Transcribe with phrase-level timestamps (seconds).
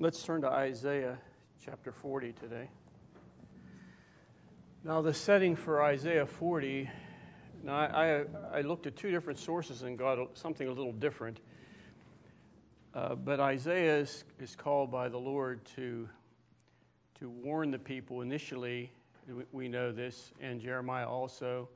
[0.00, 1.16] Let's turn to Isaiah
[1.64, 2.68] chapter 40 today.
[4.82, 6.90] Now, the setting for Isaiah 40,
[7.62, 11.38] now I, I, looked at two different sources and got something a little different.
[12.92, 16.08] Uh, but Isaiah is, is called by the Lord to,
[17.20, 18.90] to warn the people initially,
[19.52, 21.68] we know this, and Jeremiah also,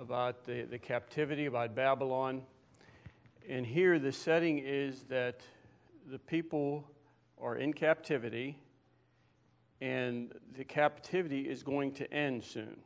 [0.00, 2.42] about the, the captivity, about Babylon.
[3.48, 5.40] And here the setting is that
[6.08, 6.88] the people
[7.40, 8.58] are in captivity,
[9.80, 12.76] and the captivity is going to end soon.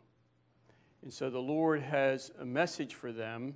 [1.02, 3.54] And so the Lord has a message for them,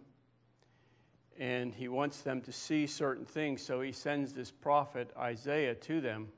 [1.39, 3.62] and He wants them to see certain things.
[3.62, 6.29] So He sends this prophet, Isaiah, to them.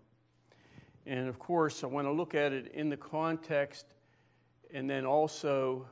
[1.07, 3.87] And of course, I want to look at it in the context
[4.73, 5.87] and then also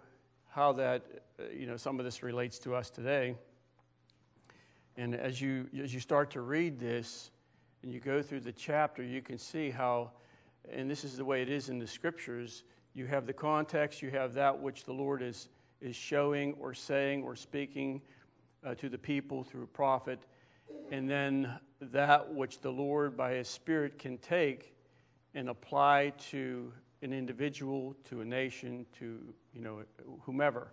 [0.51, 1.03] how that,
[1.41, 3.35] uh, you know, some of this relates to us today.
[4.97, 7.31] And as you, as you start to read this
[7.83, 10.11] and you go through the chapter, you can see how,
[10.71, 14.11] and this is the way it is in the scriptures, you have the context, you
[14.11, 15.49] have that which the Lord is,
[15.81, 18.03] is showing or saying or speaking
[18.67, 20.19] uh, to the people through a prophet,
[20.91, 24.75] and then that which the Lord by His Spirit can take
[25.35, 29.21] and apply to an individual, to a nation, to
[29.55, 29.83] you know
[30.23, 30.73] whomever.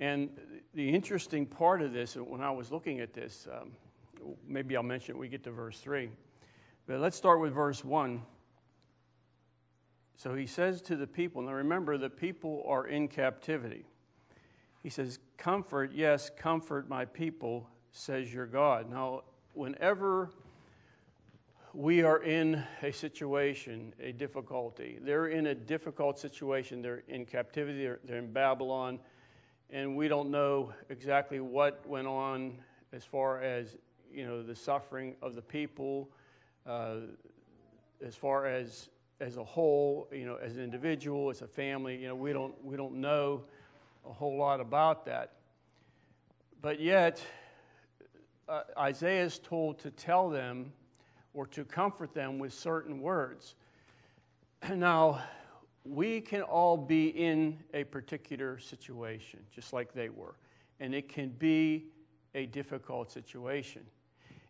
[0.00, 0.30] And
[0.74, 3.72] the interesting part of this, when I was looking at this, um,
[4.46, 6.10] maybe I'll mention it when we get to verse 3.
[6.86, 8.22] But let's start with verse 1.
[10.16, 13.84] So he says to the people, now remember, the people are in captivity.
[14.82, 18.90] He says, Comfort, yes, comfort my people, says your God.
[18.90, 20.30] Now, whenever
[21.74, 27.82] we are in a situation, a difficulty, they're in a difficult situation, they're in captivity,
[27.82, 28.98] they're, they're in Babylon
[29.70, 32.58] and we don't know exactly what went on
[32.92, 33.76] as far as
[34.16, 36.08] you know the suffering of the people,
[36.66, 36.96] uh,
[38.04, 38.88] as far as
[39.20, 41.96] as a whole, you know, as an individual, as a family.
[41.96, 43.44] You know, we don't we don't know
[44.08, 45.32] a whole lot about that,
[46.62, 47.22] but yet
[48.48, 50.72] uh, Isaiah is told to tell them
[51.34, 53.54] or to comfort them with certain words.
[54.74, 55.22] Now,
[55.84, 60.34] we can all be in a particular situation, just like they were.
[60.80, 61.86] And it can be
[62.34, 63.82] a difficult situation.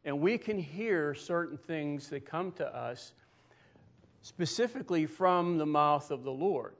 [0.07, 3.13] And we can hear certain things that come to us
[4.23, 6.77] specifically from the mouth of the Lord.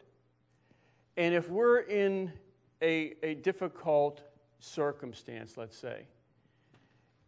[1.17, 2.33] And if we're in
[2.81, 4.23] a, a difficult
[4.61, 6.07] circumstance, let's say,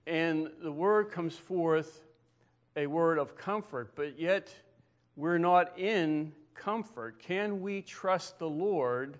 [0.07, 2.05] and the word comes forth
[2.77, 4.55] a word of comfort, but yet
[5.17, 7.19] we're not in comfort?
[7.19, 9.19] Can we trust the Lord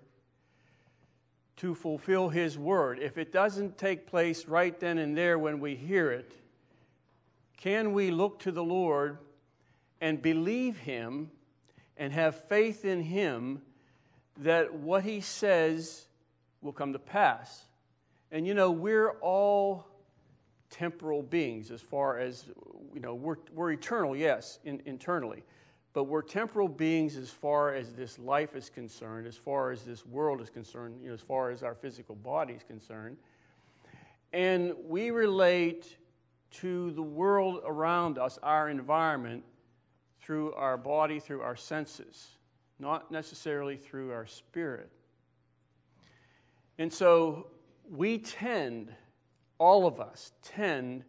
[1.57, 2.99] to fulfill His word?
[2.99, 6.31] If it doesn't take place right then and there when we hear it,
[7.59, 9.17] can we look to the Lord
[9.99, 11.29] and believe Him
[11.97, 13.61] and have faith in Him
[14.37, 16.07] that what He says
[16.61, 17.65] will come to pass?
[18.31, 19.85] And you know, we're all
[20.69, 22.45] temporal beings as far as,
[22.93, 25.43] you know, we're, we're eternal, yes, in, internally.
[25.91, 30.05] But we're temporal beings as far as this life is concerned, as far as this
[30.05, 33.17] world is concerned, you know, as far as our physical body is concerned.
[34.31, 35.97] And we relate
[36.51, 39.43] to the world around us, our environment,
[40.21, 42.27] through our body, through our senses,
[42.79, 44.89] not necessarily through our spirit.
[46.77, 47.47] And so
[47.89, 48.93] we tend,
[49.57, 51.03] all of us tend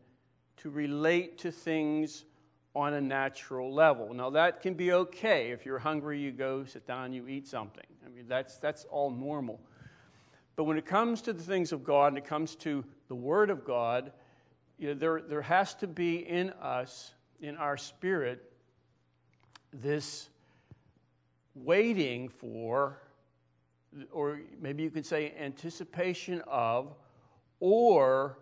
[0.59, 2.25] to relate to things
[2.75, 4.15] on a natural level.
[4.15, 5.51] Now, that can be okay.
[5.51, 7.87] If you're hungry, you go sit down, you eat something.
[8.05, 9.61] I mean, that's, that's all normal.
[10.57, 13.51] But when it comes to the things of God and it comes to the Word
[13.51, 14.13] of God,
[14.81, 18.51] you know, there, there has to be in us, in our spirit,
[19.75, 20.31] this
[21.55, 22.99] waiting for,
[24.11, 26.95] or maybe you could say anticipation of,
[27.61, 28.39] or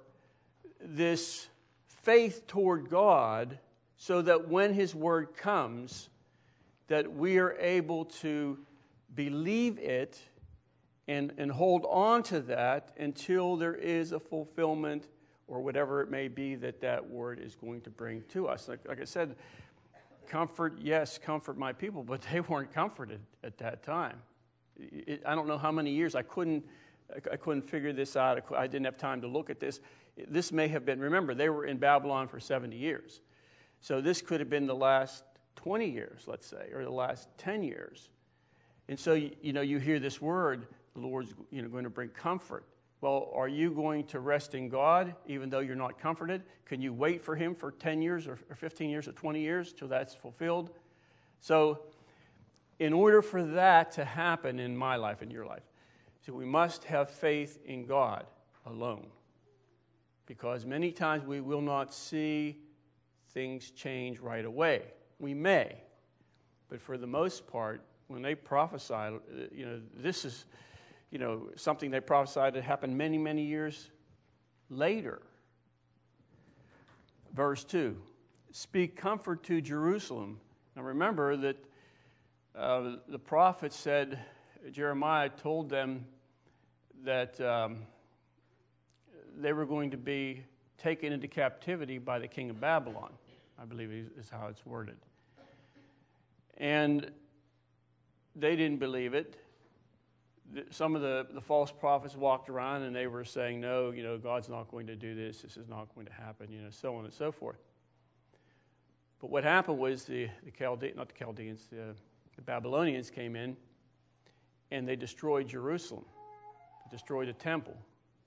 [0.81, 1.49] this
[1.89, 3.59] faith toward God
[3.97, 6.09] so that when his word comes
[6.87, 8.57] that we are able to
[9.17, 10.21] believe it
[11.09, 15.09] and, and hold on to that until there is a fulfillment
[15.49, 18.87] or whatever it may be that that word is going to bring to us like,
[18.87, 19.35] like i said
[20.29, 24.21] comfort yes comfort my people but they weren't comforted at that time
[24.77, 26.65] it, i don't know how many years i couldn't
[27.33, 28.43] I couldn't figure this out.
[28.55, 29.81] I didn't have time to look at this.
[30.29, 33.21] This may have been, remember, they were in Babylon for 70 years.
[33.81, 35.25] So this could have been the last
[35.57, 38.11] 20 years, let's say, or the last 10 years.
[38.89, 41.91] And so, you, you know, you hear this word, the Lord's you know, going to
[41.91, 42.65] bring comfort
[43.01, 46.43] Well, are you going to rest in God even though you're not comforted?
[46.67, 49.89] Can you wait for Him for 10 years or 15 years or 20 years till
[49.89, 50.71] that's fulfilled?
[51.41, 51.81] So,
[52.79, 55.63] in order for that to happen in my life and your life,
[56.25, 58.27] so we must have faith in God
[58.67, 59.07] alone.
[60.27, 62.59] Because many times we will not see
[63.31, 64.83] things change right away.
[65.19, 65.81] We may,
[66.69, 69.19] but for the most part, when they prophesy, uh,
[69.53, 70.47] you know, this is,
[71.11, 73.91] you know, something they prophesied that happened many, many years
[74.71, 75.23] later.
[77.35, 77.97] Verse 2
[78.51, 80.41] Speak comfort to Jerusalem.
[80.75, 81.57] Now remember that
[82.55, 84.19] uh, the prophet said,
[84.73, 86.07] Jeremiah told them
[87.05, 87.79] that um,
[89.37, 90.45] they were going to be
[90.79, 93.13] taken into captivity by the king of Babylon,
[93.61, 94.97] I believe is how it's worded.
[96.57, 97.11] And
[98.35, 99.37] they didn't believe it.
[100.71, 104.17] Some of the, the false prophets walked around and they were saying, No, you know,
[104.19, 106.97] God's not going to do this, this is not going to happen, you know, so
[106.97, 107.59] on and so forth.
[109.21, 111.95] But what happened was the, the Chaldeans, not the Chaldeans, the,
[112.37, 113.57] the Babylonians came in
[114.71, 116.05] and they destroyed Jerusalem,
[116.85, 117.77] they destroyed the temple.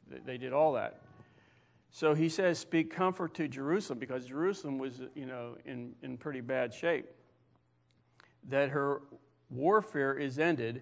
[0.10, 1.02] They, they did all that.
[1.92, 6.42] So he says, Speak comfort to Jerusalem because Jerusalem was, you know, in, in pretty
[6.42, 7.06] bad shape.
[8.50, 9.02] That her
[9.50, 10.82] warfare is ended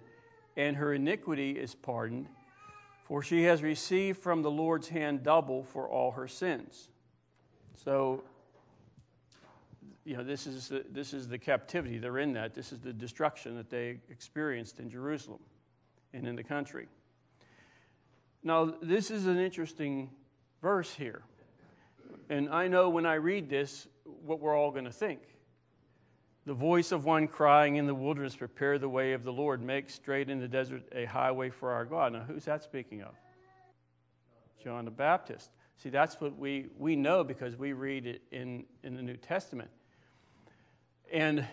[0.56, 2.28] and her iniquity is pardoned,
[3.04, 6.88] for she has received from the Lord's hand double for all her sins.
[7.84, 8.22] So,
[10.04, 11.98] you know, this is the, this is the captivity.
[11.98, 12.54] They're in that.
[12.54, 15.40] This is the destruction that they experienced in Jerusalem
[16.12, 16.88] and in the country.
[18.42, 20.10] Now, this is an interesting
[20.62, 21.22] verse here.
[22.28, 25.20] And I know when I read this what we're all going to think.
[26.46, 29.90] The voice of one crying in the wilderness, Prepare the way of the Lord, make
[29.90, 32.14] straight in the desert a highway for our God.
[32.14, 33.14] Now, who's that speaking of?
[34.62, 35.50] John the Baptist.
[35.82, 39.70] See, that's what we, we know because we read it in, in the New Testament.
[41.12, 41.46] And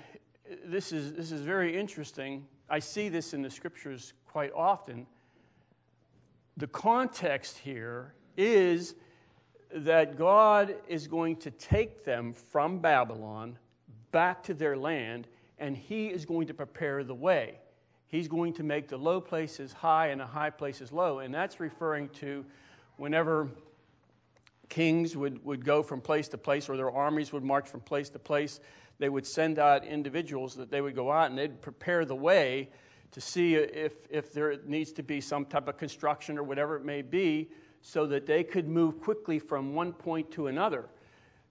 [0.65, 2.45] this is, this is very interesting.
[2.69, 5.05] I see this in the scriptures quite often.
[6.57, 8.95] The context here is
[9.73, 13.57] that God is going to take them from Babylon
[14.12, 15.27] back to their land,
[15.57, 17.59] and He is going to prepare the way.
[18.07, 21.19] He's going to make the low places high and the high places low.
[21.19, 22.45] And that's referring to
[22.95, 23.50] whenever
[24.69, 28.09] kings would, would go from place to place or their armies would march from place
[28.09, 28.59] to place,
[29.00, 32.69] they would send out individuals that they would go out and they'd prepare the way
[33.12, 36.83] to see if, if there needs to be some type of construction or whatever it
[36.83, 37.50] may be
[37.81, 40.89] so that they could move quickly from one point to another.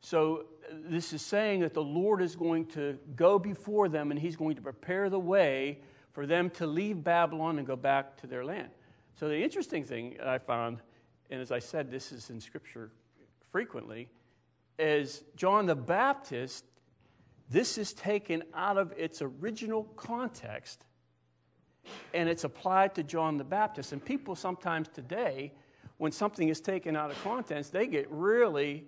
[0.01, 4.37] So this is saying that the Lord is going to go before them and he's
[4.37, 5.81] going to prepare the way
[6.13, 8.69] for them to leave Babylon and go back to their land.
[9.19, 10.83] So the interesting thing I found,
[11.31, 12.91] and as I said, this is in Scripture
[13.51, 14.09] frequently,
[14.79, 16.65] is John the Baptist,
[17.49, 20.85] this is taken out of its original context
[22.13, 23.93] and it's applied to John the Baptist.
[23.93, 25.53] And people sometimes today,
[25.99, 28.85] when something is taken out of context, they get really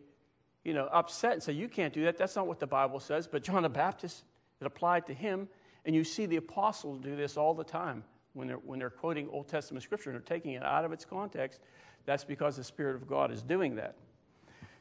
[0.64, 2.16] you know, upset and say, You can't do that.
[2.16, 3.26] That's not what the Bible says.
[3.26, 4.24] But John the Baptist,
[4.60, 5.48] it applied to him.
[5.84, 9.28] And you see the apostles do this all the time when they're, when they're quoting
[9.30, 11.60] Old Testament scripture and they're taking it out of its context.
[12.04, 13.94] That's because the Spirit of God is doing that.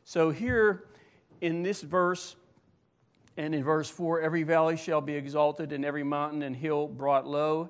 [0.04, 0.86] So here
[1.42, 2.36] in this verse,
[3.38, 7.28] and in verse 4, every valley shall be exalted, and every mountain and hill brought
[7.28, 7.70] low.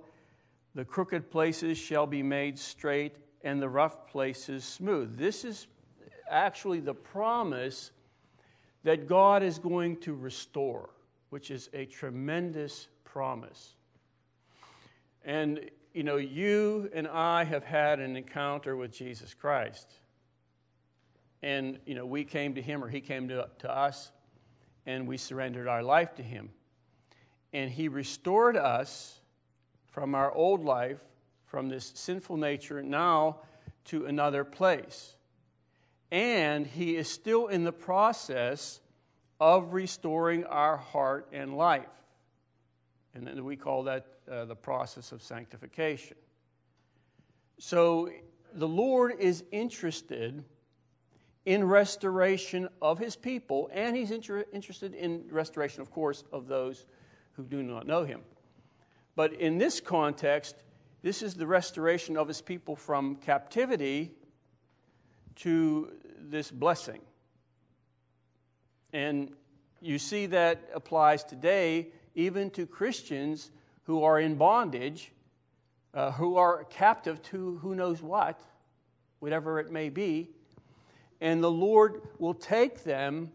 [0.75, 5.17] The crooked places shall be made straight, and the rough places smooth.
[5.17, 5.67] This is
[6.29, 7.91] actually the promise
[8.87, 10.89] that God is going to restore,
[11.29, 13.75] which is a tremendous promise.
[15.25, 19.91] And, you know, you and I have had an encounter with Jesus Christ.
[21.43, 24.09] And, you know, we came to him or he came to, to us
[24.85, 26.49] and we surrendered our life to him.
[27.51, 29.19] And he restored us
[29.87, 31.01] from our old life,
[31.45, 33.39] from this sinful nature, now
[33.83, 35.16] to another place
[36.11, 38.79] and he is still in the process
[39.39, 41.85] of restoring our heart and life.
[43.13, 46.17] And we call that uh, the process of sanctification.
[47.59, 48.09] So
[48.53, 50.43] the Lord is interested
[51.45, 56.85] in restoration of his people, and he's inter- interested in restoration, of course, of those
[57.33, 58.21] who do not know him.
[59.15, 60.55] But in this context,
[61.01, 64.11] this is the restoration of his people from captivity
[65.37, 67.01] to this blessing.
[68.93, 69.31] And
[69.81, 73.51] you see that applies today even to Christians
[73.83, 75.11] who are in bondage,
[75.93, 78.41] uh, who are captive to who knows what,
[79.19, 80.29] whatever it may be,
[81.21, 83.31] and the Lord will take them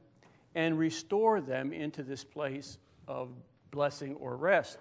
[0.55, 2.79] and restore them into this place
[3.09, 3.31] of
[3.71, 4.79] blessing or rest.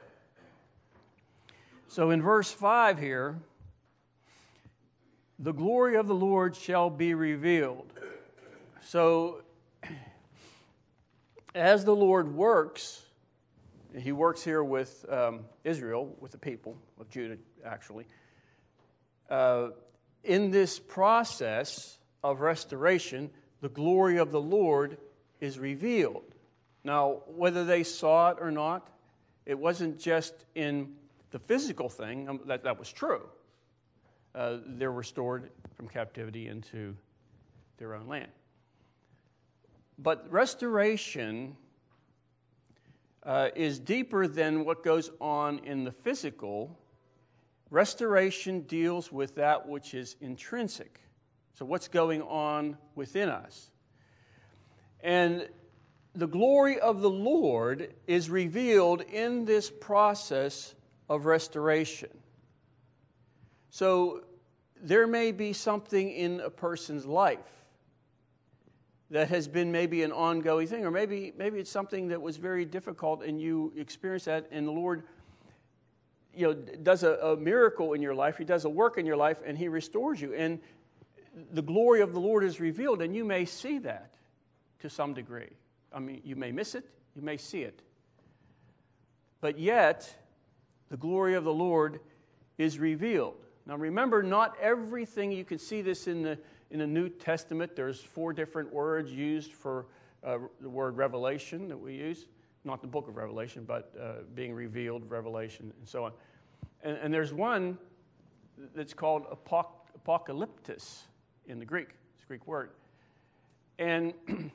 [1.87, 3.39] So in verse 5 here,
[5.41, 7.91] the glory of the Lord shall be revealed.
[8.83, 9.41] So,
[11.55, 13.01] as the Lord works,
[13.98, 18.05] he works here with um, Israel, with the people of Judah, actually.
[19.29, 19.69] Uh,
[20.24, 23.31] in this process of restoration,
[23.62, 24.98] the glory of the Lord
[25.39, 26.36] is revealed.
[26.83, 28.88] Now, whether they saw it or not,
[29.48, 30.93] it wasn't just in
[31.31, 33.24] the physical thing, um, that, that was true.
[34.33, 36.95] Uh, they're restored from captivity into
[37.77, 38.31] their own land.
[39.97, 41.55] But restoration
[43.23, 46.77] uh, is deeper than what goes on in the physical.
[47.69, 51.00] Restoration deals with that which is intrinsic.
[51.53, 53.69] So, what's going on within us?
[55.01, 55.47] And
[56.13, 60.75] the glory of the Lord is revealed in this process
[61.09, 62.09] of restoration.
[63.71, 64.23] So,
[64.83, 67.39] there may be something in a person's life
[69.11, 72.65] that has been maybe an ongoing thing, or maybe, maybe it's something that was very
[72.65, 75.03] difficult and you experience that, and the Lord
[76.35, 79.17] you know, does a, a miracle in your life, He does a work in your
[79.17, 80.33] life, and He restores you.
[80.33, 80.59] And
[81.51, 84.15] the glory of the Lord is revealed, and you may see that
[84.79, 85.49] to some degree.
[85.93, 86.85] I mean, you may miss it,
[87.15, 87.81] you may see it.
[89.41, 90.13] But yet,
[90.89, 91.99] the glory of the Lord
[92.57, 93.45] is revealed.
[93.71, 96.37] Now remember, not everything, you can see this in the
[96.71, 99.85] in the New Testament, there's four different words used for
[100.25, 102.25] uh, the word revelation that we use.
[102.65, 106.11] Not the book of Revelation, but uh, being revealed, revelation, and so on.
[106.83, 107.77] And, and there's one
[108.75, 111.03] that's called apoc- apocalypsis
[111.45, 111.91] in the Greek.
[112.15, 112.71] It's a Greek word.
[113.79, 114.13] And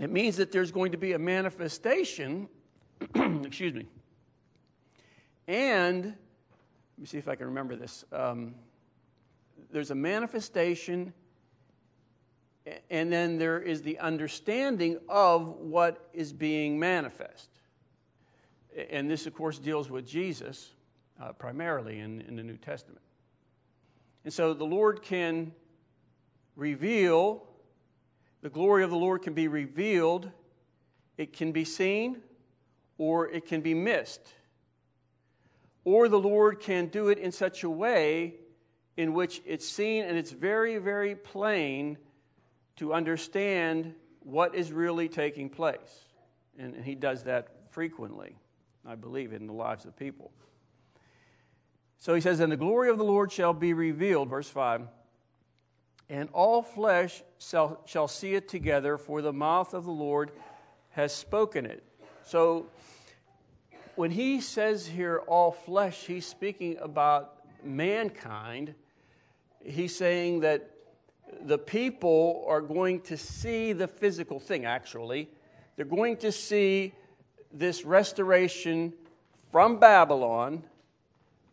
[0.00, 2.48] it means that there's going to be a manifestation,
[3.16, 3.86] excuse me.
[5.48, 6.14] And,
[7.02, 8.04] me see if I can remember this.
[8.12, 8.54] Um,
[9.72, 11.12] there's a manifestation,
[12.90, 17.50] and then there is the understanding of what is being manifest.
[18.90, 20.74] And this, of course, deals with Jesus
[21.20, 23.02] uh, primarily in, in the New Testament.
[24.24, 25.52] And so the Lord can
[26.54, 27.42] reveal,
[28.42, 30.30] the glory of the Lord can be revealed,
[31.18, 32.22] it can be seen,
[32.96, 34.34] or it can be missed.
[35.84, 38.34] Or the Lord can do it in such a way
[38.96, 41.98] in which it's seen and it's very, very plain
[42.76, 46.04] to understand what is really taking place.
[46.58, 48.36] And, he does that frequently,
[48.86, 50.30] I believe, in the lives of people.
[51.98, 54.82] So he says, And the glory of the Lord shall be revealed, verse 5,
[56.08, 60.30] and all flesh shall, shall see it together, for the mouth of the Lord
[60.90, 61.82] has spoken it.
[62.24, 62.66] So
[63.96, 68.74] when he says here, all flesh, he's speaking about mankind
[69.64, 70.70] he's saying that
[71.44, 75.28] the people are going to see the physical thing, actually.
[75.76, 76.92] They're going to see
[77.52, 78.92] this restoration
[79.50, 80.64] from Babylon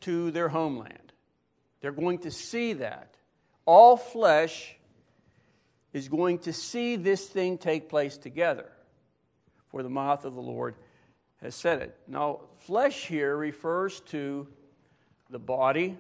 [0.01, 1.13] to their homeland.
[1.81, 3.15] They're going to see that.
[3.65, 4.75] All flesh
[5.93, 8.69] is going to see this thing take place together,
[9.69, 10.75] for the mouth of the Lord
[11.41, 11.98] has said it.
[12.08, 14.48] Now, flesh here refers to
[15.29, 15.98] the body,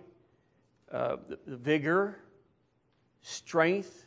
[0.91, 2.17] uh, the, the vigor,
[3.21, 4.05] strength,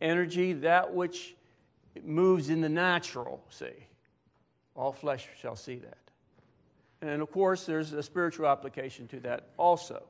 [0.00, 1.34] energy, that which
[2.04, 3.66] moves in the natural, see.
[4.74, 5.98] All flesh shall see that.
[7.00, 10.02] And of course, there's a spiritual application to that also.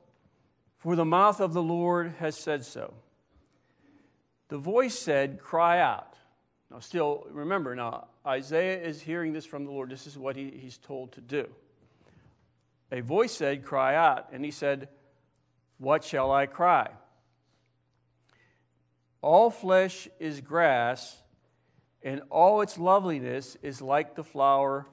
[0.77, 2.93] For the mouth of the Lord has said so.
[4.49, 6.15] The voice said, Cry out.
[6.71, 9.89] Now, still, remember, now, Isaiah is hearing this from the Lord.
[9.89, 11.47] This is what he, he's told to do.
[12.91, 14.29] A voice said, Cry out.
[14.33, 14.89] And he said,
[15.77, 16.89] what shall I cry?
[19.21, 21.21] All flesh is grass,
[22.03, 24.87] and all its loveliness is like the flower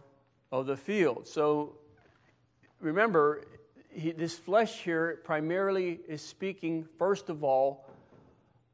[0.53, 1.27] of the field.
[1.27, 1.77] So
[2.81, 3.45] remember,
[3.91, 7.87] he, this flesh here primarily is speaking, first of all,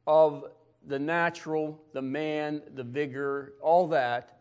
[0.07, 0.45] of
[0.87, 4.40] the natural, the man, the vigor, all that.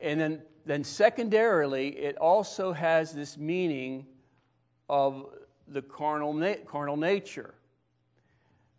[0.00, 4.06] And then, then secondarily, it also has this meaning
[4.88, 5.26] of
[5.68, 7.54] the carnal, na- carnal nature.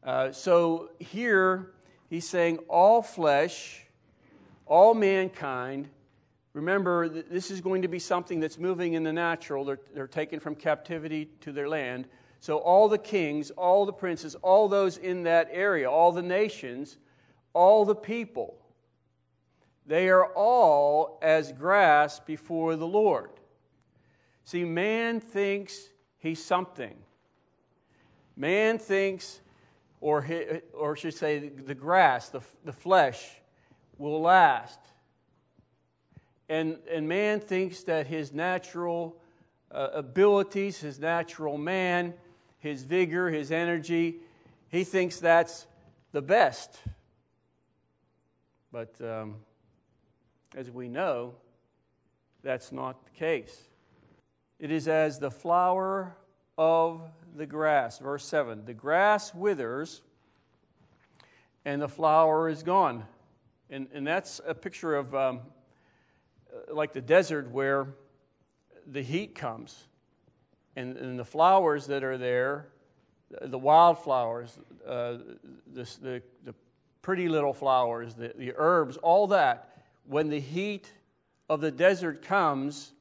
[0.03, 1.71] Uh, so here
[2.09, 3.85] he's saying all flesh,
[4.65, 5.89] all mankind.
[6.53, 9.65] Remember, this is going to be something that's moving in the natural.
[9.65, 12.07] They're, they're taken from captivity to their land.
[12.39, 16.97] So, all the kings, all the princes, all those in that area, all the nations,
[17.53, 18.55] all the people,
[19.85, 23.29] they are all as grass before the Lord.
[24.43, 26.95] See, man thinks he's something.
[28.35, 29.41] Man thinks,
[30.01, 30.25] or,
[30.73, 33.23] or should say, the grass, the, the flesh,
[33.97, 34.79] will last.
[36.49, 39.17] And, and man thinks that his natural
[39.71, 42.13] uh, abilities, his natural man,
[42.59, 44.17] his vigor, his energy,
[44.69, 45.65] he thinks that's
[46.11, 46.77] the best.
[48.71, 49.35] But um,
[50.55, 51.35] as we know,
[52.41, 53.67] that's not the case.
[54.59, 56.15] It is as the flower
[56.57, 57.01] of
[57.35, 57.99] the grass.
[57.99, 60.01] Verse 7 The grass withers
[61.65, 63.03] and the flower is gone.
[63.69, 65.41] And, and that's a picture of um,
[66.69, 67.87] like the desert where
[68.87, 69.85] the heat comes.
[70.75, 72.67] And, and the flowers that are there,
[73.41, 75.17] the wildflowers, uh,
[75.73, 76.53] the, the, the
[77.01, 79.74] pretty little flowers, the, the herbs, all that,
[80.07, 80.91] when the heat
[81.49, 82.91] of the desert comes,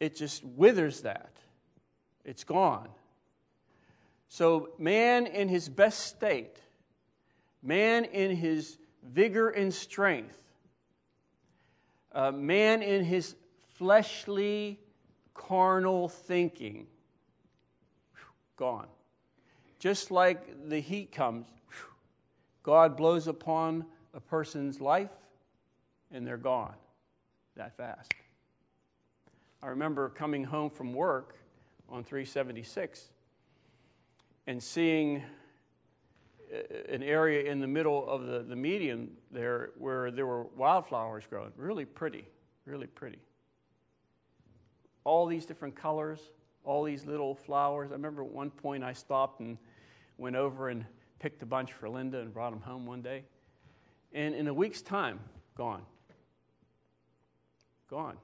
[0.00, 1.30] it just withers that.
[2.24, 2.88] It's gone.
[4.28, 6.56] So, man in his best state,
[7.62, 10.38] man in his vigor and strength,
[12.12, 13.34] uh, man in his
[13.74, 14.78] fleshly,
[15.34, 16.86] carnal thinking,
[18.56, 18.86] gone.
[19.78, 21.46] Just like the heat comes,
[22.62, 25.10] God blows upon a person's life
[26.12, 26.74] and they're gone
[27.56, 28.12] that fast.
[29.62, 31.36] I remember coming home from work
[31.88, 33.08] on 376
[34.46, 35.22] and seeing
[36.52, 41.24] uh, an area in the middle of the, the median there where there were wildflowers
[41.28, 41.52] growing.
[41.56, 42.26] Really pretty,
[42.64, 43.18] really pretty.
[45.04, 46.20] All these different colors,
[46.64, 47.90] all these little flowers.
[47.90, 49.58] I remember at one point I stopped and
[50.18, 50.84] went over and
[51.18, 53.24] picked a bunch for Linda and brought them home one day.
[54.12, 55.20] And in a week's time,
[55.56, 55.82] gone.
[57.92, 58.16] Gone.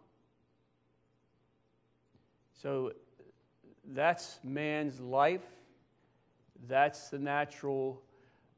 [2.55, 2.93] So
[3.93, 5.45] that's man's life.
[6.67, 8.01] That's the natural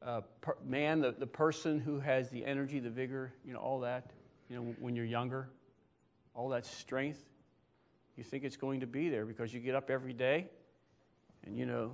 [0.01, 3.81] uh, per, man, the, the person who has the energy, the vigor, you know, all
[3.81, 4.11] that,
[4.49, 5.49] you know, when you're younger,
[6.33, 7.19] all that strength,
[8.15, 10.47] you think it's going to be there because you get up every day
[11.45, 11.91] and, you know,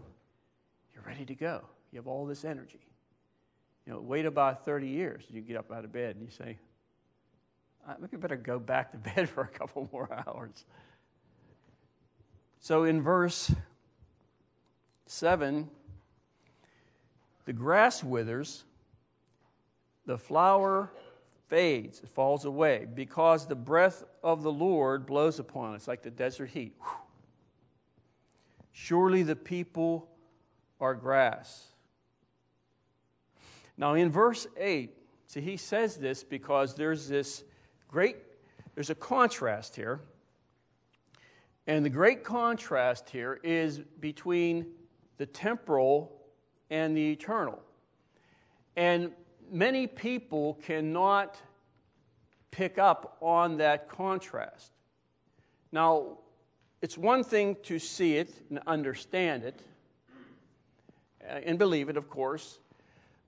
[0.93, 1.63] you're ready to go.
[1.91, 2.85] You have all this energy.
[3.87, 6.29] You know, wait about 30 years, and you get up out of bed and you
[6.29, 6.59] say,
[7.87, 10.65] uh, maybe better go back to bed for a couple more hours.
[12.59, 13.51] So in verse
[15.05, 15.69] 7,
[17.45, 18.65] the grass withers,
[20.05, 20.91] the flower
[21.47, 25.75] fades, it falls away, because the breath of the Lord blows upon.
[25.75, 26.75] It's like the desert heat.
[28.73, 30.09] Surely the people
[30.79, 31.67] are grass.
[33.77, 34.91] Now, in verse 8,
[35.27, 37.43] see, he says this because there's this
[37.87, 38.17] great,
[38.75, 40.01] there's a contrast here.
[41.67, 44.65] And the great contrast here is between
[45.17, 46.11] the temporal
[46.69, 47.59] and the eternal.
[48.75, 49.11] And
[49.51, 51.37] many people cannot
[52.51, 54.71] pick up on that contrast.
[55.71, 56.19] Now,
[56.81, 59.61] it's one thing to see it and understand it
[61.27, 62.59] uh, and believe it, of course,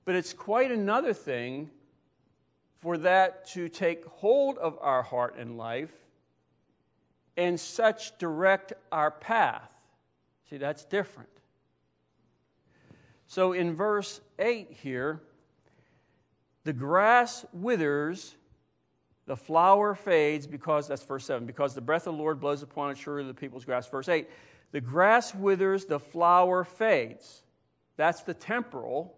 [0.06, 1.70] but it's quite another thing
[2.80, 5.92] for that to take hold of our heart and life
[7.36, 9.70] and such direct our path.
[10.50, 11.30] See, that's different.
[13.28, 15.22] So in verse 8 here,
[16.64, 18.36] the grass withers,
[19.26, 22.92] the flower fades, because, that's verse 7, because the breath of the Lord blows upon
[22.92, 23.88] it, surely the people's grass.
[23.88, 24.28] Verse 8,
[24.72, 27.44] the grass withers, the flower fades.
[27.98, 29.16] That's the temporal.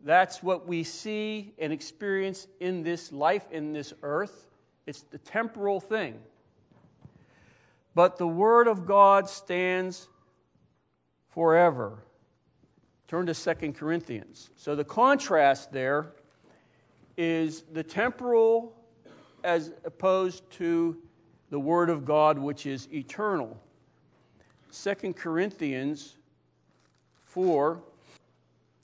[0.00, 4.46] That's what we see and experience in this life, in this earth.
[4.86, 6.18] It's the temporal thing.
[7.94, 10.08] But the Word of God stands
[11.30, 11.98] forever.
[13.08, 14.50] Turn to Second Corinthians.
[14.56, 16.12] So the contrast there
[17.16, 18.74] is the temporal
[19.44, 20.96] as opposed to
[21.50, 23.56] the Word of God, which is eternal.
[24.70, 26.16] Second Corinthians
[27.22, 27.80] 4.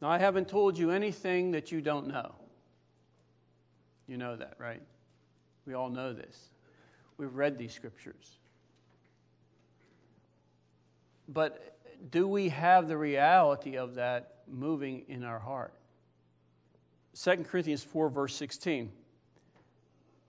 [0.03, 2.35] Now, I haven't told you anything that you don't know.
[4.09, 4.83] You know that, right?
[5.65, 6.51] We all know this.
[7.19, 8.39] We've read these scriptures.
[11.29, 11.79] But
[12.11, 15.73] do we have the reality of that moving in our heart?
[17.23, 18.91] 2 Corinthians 4, verse 16.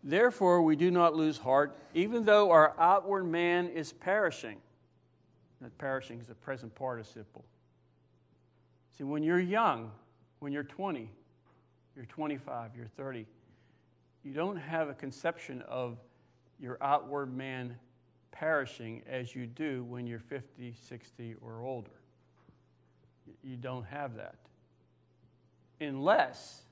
[0.03, 4.57] Therefore, we do not lose heart, even though our outward man is perishing.
[5.62, 7.43] That perishing is a present participle.
[8.97, 9.91] See, when you're young,
[10.39, 11.10] when you're 20,
[11.95, 13.25] you're 25, you're 30,
[14.23, 15.97] you don't have a conception of
[16.60, 17.75] your outward man
[18.32, 21.91] perishing as you do when you're 50, 60, or older.
[23.43, 24.36] You don't have that.
[25.79, 26.63] Unless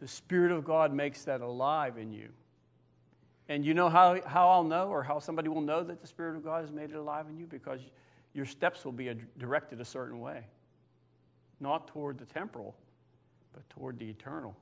[0.00, 2.28] the Spirit of God makes that alive in you.
[3.48, 6.36] And you know how, how I'll know, or how somebody will know that the Spirit
[6.36, 7.46] of God has made it alive in you?
[7.46, 7.80] Because
[8.34, 10.46] your steps will be directed a certain way.
[11.60, 12.74] Not toward the temporal,
[13.52, 14.56] but toward the eternal.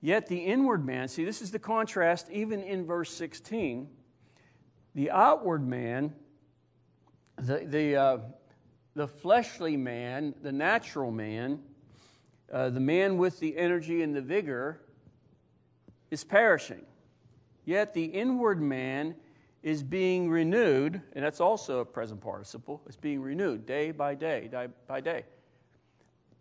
[0.00, 3.88] Yet the inward man, see, this is the contrast even in verse 16.
[4.94, 6.12] The outward man,
[7.36, 8.18] the, the, uh,
[8.94, 11.60] the fleshly man, the natural man,
[12.52, 14.80] uh, the man with the energy and the vigor,
[16.10, 16.84] is perishing.
[17.64, 19.14] Yet the inward man
[19.62, 22.82] is being renewed, and that's also a present participle.
[22.86, 25.24] It's being renewed day by day, day by day.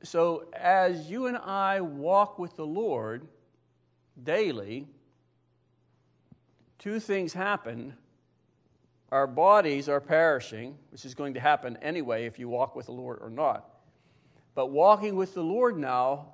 [0.03, 3.27] So as you and I walk with the Lord
[4.23, 4.87] daily,
[6.79, 7.93] two things happen.
[9.11, 12.93] Our bodies are perishing, which is going to happen anyway if you walk with the
[12.93, 13.69] Lord or not.
[14.55, 16.33] But walking with the Lord now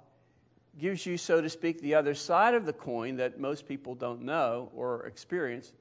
[0.79, 4.21] gives you, so to speak, the other side of the coin that most people don't
[4.21, 5.73] know or experience.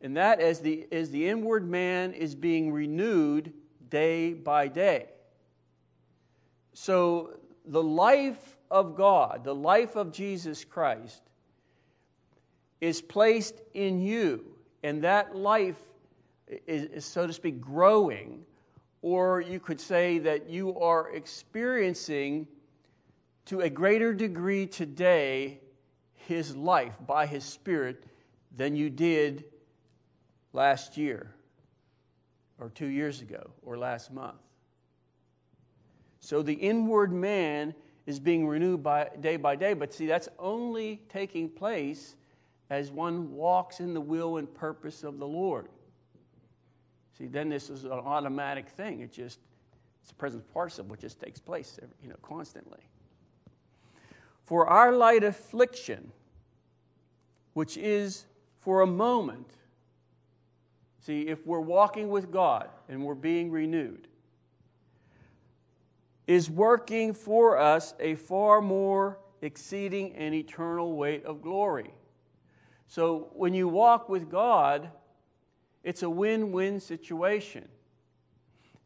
[0.00, 3.52] And that is the, is the inward man is being renewed
[3.90, 5.06] day by day.
[6.72, 11.22] So the life of God, the life of Jesus Christ,
[12.80, 14.44] is placed in you.
[14.84, 15.80] And that life
[16.66, 18.44] is, is so to speak, growing.
[19.02, 22.46] Or you could say that you are experiencing
[23.46, 25.58] to a greater degree today
[26.14, 28.04] his life by his spirit
[28.56, 29.44] than you did
[30.52, 31.34] last year
[32.58, 34.40] or two years ago or last month.
[36.20, 37.74] So the inward man
[38.06, 42.16] is being renewed by, day by day, but see, that's only taking place
[42.70, 45.68] as one walks in the will and purpose of the Lord.
[47.16, 49.00] See, then this is an automatic thing.
[49.00, 49.40] It just,
[50.02, 52.80] it's a present participle, it just takes place, you know, constantly.
[54.44, 56.10] For our light affliction,
[57.52, 58.24] which is
[58.60, 59.57] for a moment,
[61.00, 64.08] see, if we're walking with God and we're being renewed,
[66.26, 71.90] is working for us a far more exceeding and eternal weight of glory.
[72.86, 74.90] So when you walk with God,
[75.82, 77.68] it's a win win situation.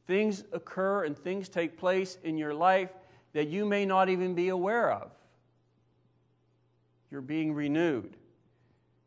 [0.06, 2.90] Things occur and things take place in your life
[3.32, 5.10] that you may not even be aware of.
[7.10, 8.16] You're being renewed.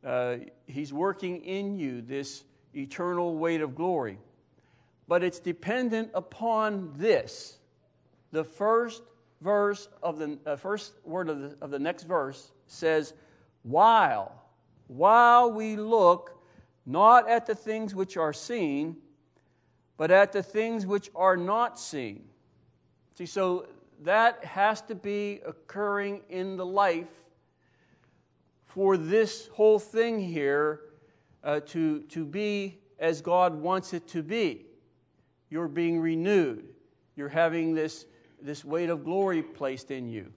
[0.03, 0.37] Uh,
[0.67, 2.43] he's working in you this
[2.75, 4.19] eternal weight of glory.
[5.07, 7.57] But it's dependent upon this.
[8.31, 9.03] The first
[9.41, 13.13] verse of the uh, first word of the, of the next verse says,
[13.63, 14.43] while,
[14.87, 16.41] while we look
[16.85, 18.97] not at the things which are seen,
[19.97, 22.25] but at the things which are not seen.
[23.17, 23.67] See, so
[24.03, 27.07] that has to be occurring in the life
[28.65, 30.81] for this whole thing here
[31.45, 34.65] uh, to, to be as God wants it to be.
[35.49, 36.65] You're being renewed.
[37.15, 38.05] You're having this,
[38.41, 40.33] this weight of glory placed in you.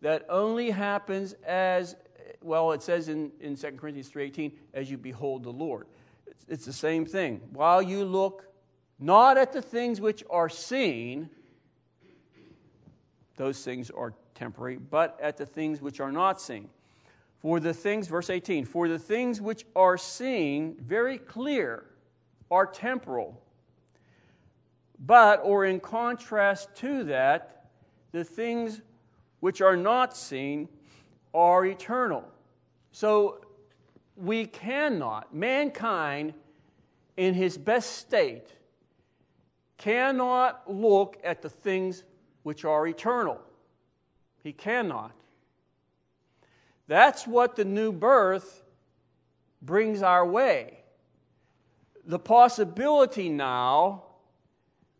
[0.00, 1.96] That only happens as,
[2.40, 5.86] well, it says in, in 2 Corinthians 3.18, as you behold the Lord.
[6.26, 7.40] It's, it's the same thing.
[7.52, 8.46] While you look
[8.98, 11.28] not at the things which are seen,
[13.36, 16.68] those things are temporary, but at the things which are not seen.
[17.44, 21.84] For the things, verse 18, for the things which are seen, very clear,
[22.50, 23.38] are temporal.
[24.98, 27.66] But, or in contrast to that,
[28.12, 28.80] the things
[29.40, 30.70] which are not seen
[31.34, 32.24] are eternal.
[32.92, 33.44] So
[34.16, 36.32] we cannot, mankind
[37.18, 38.54] in his best state,
[39.76, 42.04] cannot look at the things
[42.42, 43.38] which are eternal.
[44.42, 45.12] He cannot.
[46.86, 48.62] That's what the new birth
[49.62, 50.78] brings our way.
[52.06, 54.04] The possibility now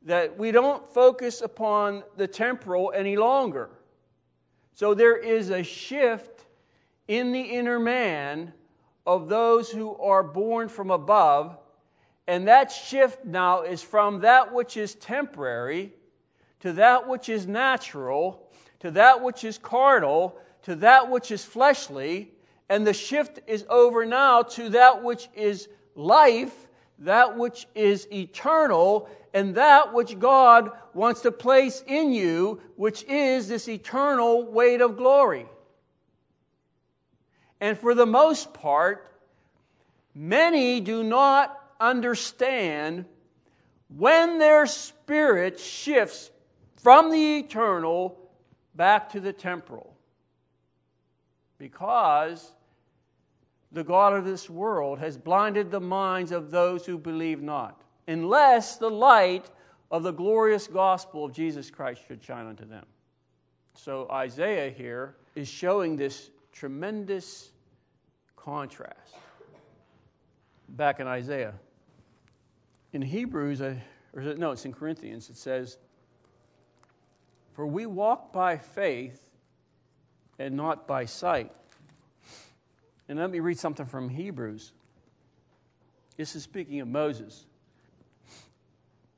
[0.03, 3.70] that we don't focus upon the temporal any longer.
[4.75, 6.47] So there is a shift
[7.09, 8.53] in the inner man
[9.07, 11.59] of those who are born from above,
[12.27, 15.92] and that shift now is from that which is temporary
[16.61, 18.49] to that which is natural
[18.81, 22.33] to that which is carnal to that which is fleshly,
[22.68, 26.66] and the shift is over now to that which is life,
[26.98, 33.48] that which is eternal and that which God wants to place in you, which is
[33.48, 35.46] this eternal weight of glory.
[37.61, 39.12] And for the most part,
[40.14, 43.07] many do not understand
[43.88, 46.31] when their spirit shifts
[46.77, 48.16] from the eternal
[48.74, 49.93] back to the temporal.
[51.59, 52.53] Because
[53.73, 58.77] the God of this world has blinded the minds of those who believe not, unless
[58.77, 59.51] the light
[59.90, 62.87] of the glorious gospel of Jesus Christ should shine unto them.
[63.75, 67.51] So Isaiah here is showing this tremendous
[68.37, 69.17] contrast.
[70.69, 71.55] Back in Isaiah.
[72.93, 73.75] In Hebrews, uh,
[74.14, 75.79] or no, it's in Corinthians, it says,
[77.55, 79.24] For we walk by faith
[80.38, 81.53] and not by sight.
[83.09, 84.73] And let me read something from Hebrews.
[86.16, 87.44] This is speaking of Moses.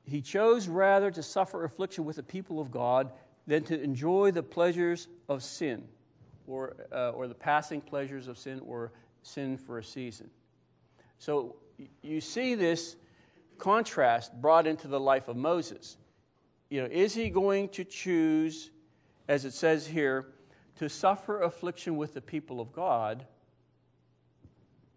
[0.05, 3.11] He chose rather to suffer affliction with the people of God
[3.45, 5.83] than to enjoy the pleasures of sin,
[6.47, 8.91] or, uh, or the passing pleasures of sin, or
[9.23, 10.29] sin for a season.
[11.19, 11.55] So
[12.01, 12.95] you see this
[13.57, 15.97] contrast brought into the life of Moses.
[16.69, 18.69] You know, is he going to choose,
[19.27, 20.27] as it says here,
[20.77, 23.25] to suffer affliction with the people of God?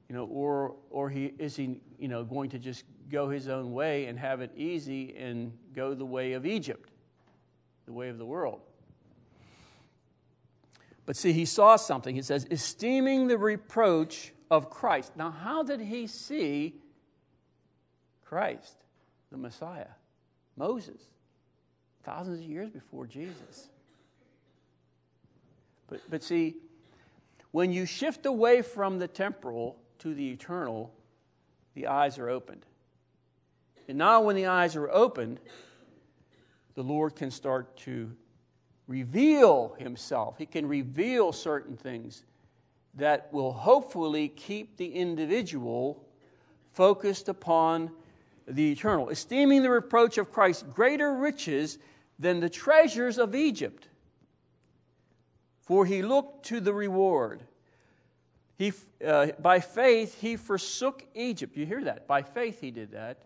[0.08, 3.72] You know, or, or he, is he you know, going to just go his own
[3.72, 6.90] way and have it easy and go the way of Egypt,
[7.86, 8.60] the way of the world?
[11.06, 12.14] But see, he saw something.
[12.14, 15.16] He says, esteeming the reproach of Christ.
[15.16, 16.76] Now, how did he see
[18.24, 18.76] Christ,
[19.30, 19.88] the Messiah?
[20.56, 21.00] Moses,
[22.04, 23.70] thousands of years before Jesus.
[25.90, 26.56] But, but see,
[27.50, 30.94] when you shift away from the temporal to the eternal,
[31.74, 32.64] the eyes are opened.
[33.88, 35.40] And now, when the eyes are opened,
[36.74, 38.12] the Lord can start to
[38.86, 40.38] reveal Himself.
[40.38, 42.24] He can reveal certain things
[42.94, 46.04] that will hopefully keep the individual
[46.72, 47.90] focused upon
[48.46, 51.78] the eternal, esteeming the reproach of Christ greater riches
[52.18, 53.88] than the treasures of Egypt.
[55.60, 57.42] For he looked to the reward.
[58.56, 58.72] He,
[59.04, 61.56] uh, by faith, he forsook Egypt.
[61.56, 62.06] You hear that?
[62.06, 63.18] By faith, he did that.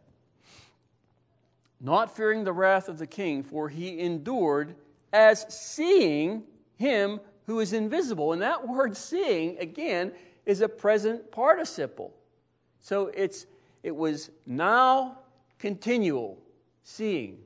[1.81, 4.77] Not fearing the wrath of the king, for he endured
[5.13, 6.45] as seeing
[6.77, 8.33] him who is invisible.
[8.33, 10.13] And that word seeing, again,
[10.47, 12.15] is a present participle.
[12.81, 13.47] So it's,
[13.83, 15.19] it was now
[15.59, 16.39] continual
[16.83, 17.39] seeing.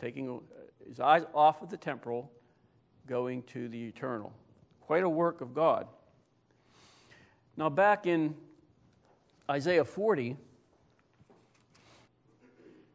[0.00, 0.40] Taking uh,
[0.88, 2.30] his eyes off of the temporal,
[3.06, 4.32] going to the eternal.
[4.80, 5.86] Quite a work of God.
[7.56, 8.34] Now, back in
[9.50, 10.36] Isaiah 40,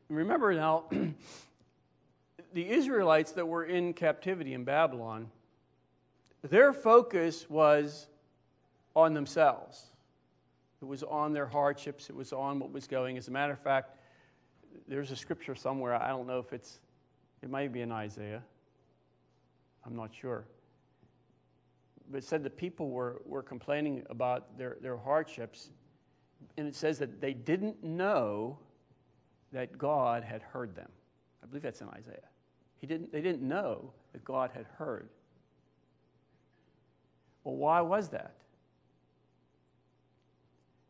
[0.10, 0.86] remember now,
[2.54, 5.30] the Israelites that were in captivity in Babylon,
[6.44, 8.08] their focus was
[8.96, 9.86] on themselves.
[10.82, 13.18] It was on their hardships, it was on what was going.
[13.18, 13.98] As a matter of fact,
[14.88, 16.80] there's a scripture somewhere, I don't know if it's,
[17.44, 18.42] it might be in Isaiah.
[19.86, 20.46] I'm not sure.
[22.10, 25.70] But it said the people were, were complaining about their, their hardships,
[26.58, 28.58] and it says that they didn't know
[29.52, 30.90] that God had heard them.
[31.44, 32.30] I believe that's in Isaiah.
[32.80, 35.10] He didn't, they didn't know that God had heard.
[37.44, 38.36] Well, why was that?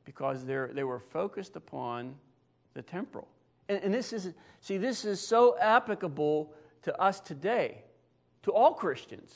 [0.05, 2.13] Because they were focused upon
[2.75, 3.27] the temporal.
[3.69, 7.83] And, and this is, see, this is so applicable to us today,
[8.43, 9.33] to all Christians.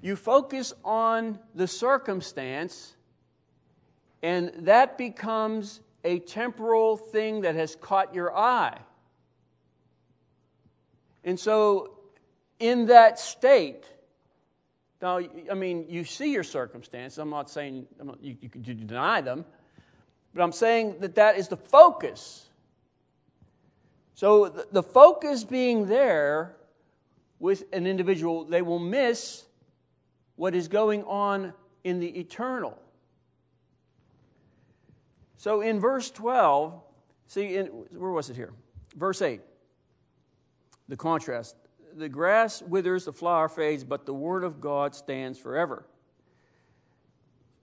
[0.00, 2.94] You focus on the circumstance,
[4.22, 8.78] and that becomes a temporal thing that has caught your eye.
[11.24, 11.98] And so,
[12.60, 13.84] in that state,
[15.02, 17.18] now, I mean, you see your circumstances.
[17.18, 19.44] I'm not saying I'm not, you, you, you deny them,
[20.36, 22.46] but I'm saying that that is the focus.
[24.14, 26.56] So, the, focus being there
[27.38, 29.46] with an individual, they will miss
[30.36, 32.78] what is going on in the eternal.
[35.38, 36.82] So, in verse 12,
[37.26, 38.52] see, in, where was it here?
[38.94, 39.40] Verse 8
[40.88, 41.56] the contrast.
[41.94, 45.86] The grass withers, the flower fades, but the word of God stands forever.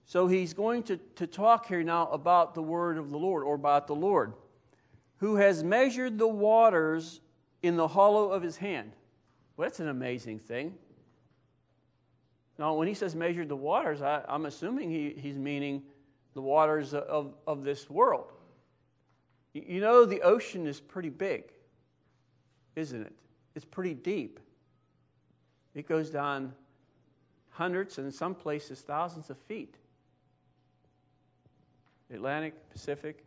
[0.06, 3.54] So he's going to, to talk here now about the word of the Lord or
[3.54, 4.34] about the Lord,
[5.16, 7.20] who has measured the waters
[7.62, 8.92] in the hollow of his hand.
[9.56, 10.74] Well, that's an amazing thing.
[12.58, 15.82] Now, when he says measured the waters, I, am assuming he, he's meaning
[16.34, 18.32] the waters of, of this world.
[19.54, 21.44] You know, the ocean is pretty big,
[22.76, 23.12] isn't it?
[23.54, 24.40] It's pretty deep.
[25.74, 26.52] It goes down
[27.50, 29.76] hundreds and in some places thousands of feet.
[32.12, 33.24] Atlantic, Pacific.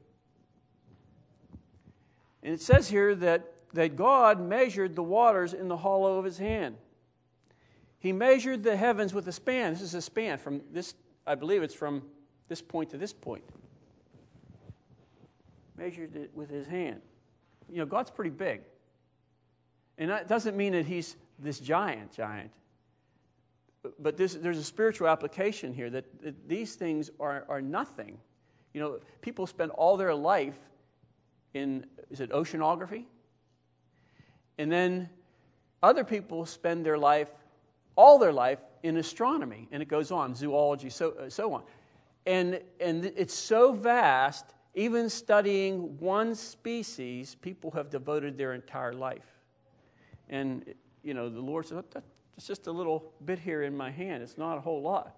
[2.43, 6.37] And it says here that, that God measured the waters in the hollow of his
[6.37, 6.77] hand.
[7.99, 9.73] He measured the heavens with a span.
[9.73, 10.93] This is a span from this,
[11.25, 12.03] I believe it's from
[12.47, 13.43] this point to this point.
[15.77, 17.01] Measured it with his hand.
[17.69, 18.61] You know, God's pretty big.
[19.97, 22.51] And that doesn't mean that he's this giant, giant.
[23.99, 28.17] But this, there's a spiritual application here that, that these things are, are nothing.
[28.77, 30.53] You know, people spend all their life
[31.55, 33.05] in, is it oceanography?
[34.59, 35.09] And then
[35.81, 37.27] other people spend their life,
[37.95, 39.67] all their life, in astronomy.
[39.71, 41.63] And it goes on, zoology, so, uh, so on.
[42.27, 49.41] And, and it's so vast, even studying one species, people have devoted their entire life.
[50.29, 51.83] And, you know, the Lord said,
[52.37, 54.21] it's just a little bit here in my hand.
[54.21, 55.15] It's not a whole lot.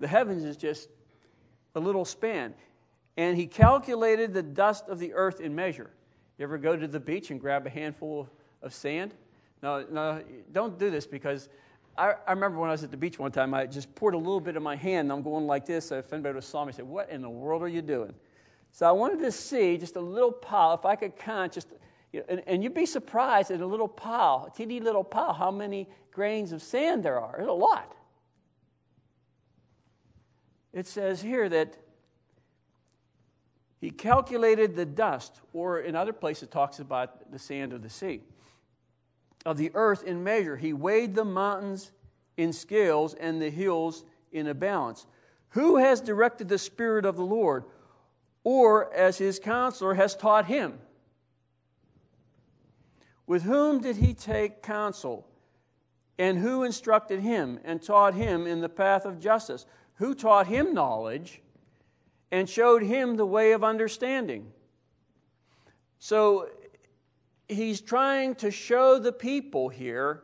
[0.00, 0.88] The heavens is just
[1.74, 2.54] a little span.
[3.16, 5.90] And he calculated the dust of the earth in measure.
[6.38, 8.30] You ever go to the beach and grab a handful of,
[8.62, 9.14] of sand?
[9.62, 11.48] No, no, don't do this because
[11.96, 14.18] I, I, remember when I was at the beach one time, I just poured a
[14.18, 15.86] little bit in my hand and I'm going like this.
[15.86, 18.14] So if anybody saw me, said, What in the world are you doing?
[18.72, 21.68] So I wanted to see just a little pile, if I could count just,
[22.12, 25.32] you know, and, and, you'd be surprised at a little pile, a teeny little pile,
[25.32, 27.34] how many grains of sand there are.
[27.36, 27.94] There's a lot
[30.74, 31.76] it says here that
[33.80, 37.90] he calculated the dust, or in other places, it talks about the sand of the
[37.90, 38.22] sea,
[39.46, 40.56] of the earth in measure.
[40.56, 41.92] He weighed the mountains
[42.36, 45.06] in scales and the hills in a balance.
[45.50, 47.64] Who has directed the Spirit of the Lord,
[48.42, 50.80] or as his counselor has taught him?
[53.26, 55.28] With whom did he take counsel?
[56.18, 59.66] And who instructed him and taught him in the path of justice?
[59.96, 61.40] Who taught him knowledge
[62.30, 64.52] and showed him the way of understanding.
[65.98, 66.48] So
[67.48, 70.22] he's trying to show the people here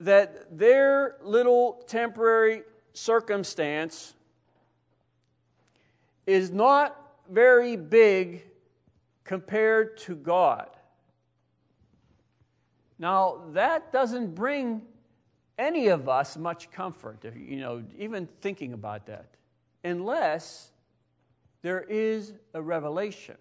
[0.00, 2.62] that their little temporary
[2.92, 4.14] circumstance
[6.26, 6.96] is not
[7.28, 8.44] very big
[9.24, 10.68] compared to God.
[12.98, 14.82] Now, that doesn't bring
[15.58, 19.26] any of us much comfort, you know, even thinking about that,
[19.82, 20.70] unless
[21.62, 23.36] there is a revelation.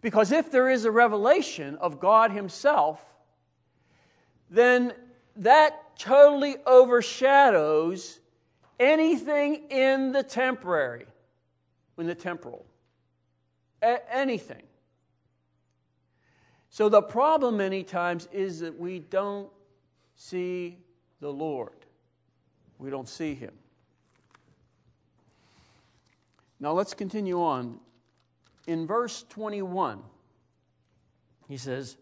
[0.00, 3.04] Because if there is a revelation of God Himself,
[4.48, 4.92] then
[5.36, 8.20] that totally overshadows
[8.78, 11.06] anything in the temporary,
[11.98, 12.64] in the temporal.
[13.82, 14.62] A- anything.
[16.70, 19.50] So the problem many times is that we don't
[20.20, 20.76] see
[21.20, 21.72] the Lord.
[22.78, 23.52] We don't see him.
[26.60, 27.80] Now let's continue on.
[28.66, 30.02] In verse 21,
[31.48, 31.96] he says,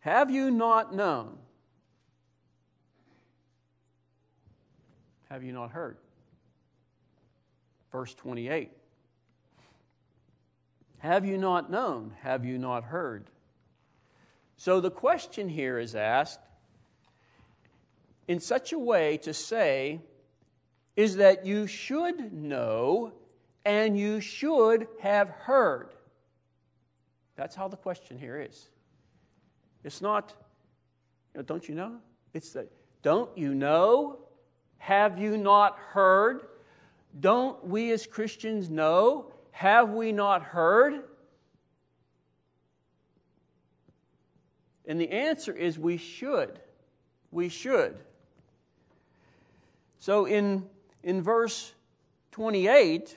[0.00, 1.36] Have you not known?
[5.28, 5.96] Have you not heard?
[7.90, 8.70] Verse 28.
[10.98, 12.12] Have you not known?
[12.22, 13.26] Have you not heard?
[14.56, 16.40] So the question here is asked
[18.26, 20.00] in such a way to say
[20.96, 23.12] is that you should know
[23.64, 25.94] and you should have heard.
[27.36, 28.68] That's how the question here is.
[29.82, 30.32] It's not,
[31.34, 31.96] you know, don't you know?
[32.32, 32.70] It's that,
[33.02, 34.18] don't you know?
[34.78, 36.42] Have you not heard?
[37.18, 39.32] Don't we as Christians know?
[39.50, 41.04] Have we not heard?
[44.86, 46.60] And the answer is we should.
[47.30, 47.96] We should.
[50.04, 50.66] So in,
[51.02, 51.72] in verse
[52.32, 53.16] 28,